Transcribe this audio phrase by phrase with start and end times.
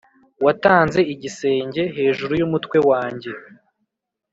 [0.45, 3.31] watanze igisenge hejuru yumutwe wanjye,